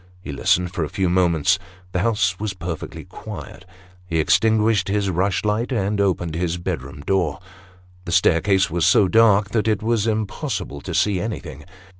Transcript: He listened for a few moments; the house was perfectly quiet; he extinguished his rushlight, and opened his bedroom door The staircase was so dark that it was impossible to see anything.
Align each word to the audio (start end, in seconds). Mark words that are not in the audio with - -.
He 0.19 0.31
listened 0.31 0.73
for 0.73 0.83
a 0.83 0.89
few 0.89 1.09
moments; 1.09 1.59
the 1.91 1.99
house 1.99 2.39
was 2.39 2.55
perfectly 2.55 3.03
quiet; 3.05 3.65
he 4.07 4.17
extinguished 4.17 4.87
his 4.87 5.11
rushlight, 5.11 5.71
and 5.71 6.01
opened 6.01 6.33
his 6.33 6.57
bedroom 6.57 7.01
door 7.01 7.37
The 8.05 8.11
staircase 8.11 8.71
was 8.71 8.83
so 8.83 9.07
dark 9.07 9.49
that 9.51 9.67
it 9.67 9.83
was 9.83 10.07
impossible 10.07 10.81
to 10.81 10.95
see 10.95 11.19
anything. 11.21 11.65